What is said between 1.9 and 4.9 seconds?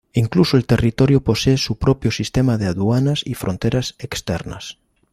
sistema de aduanas y fronteras externas.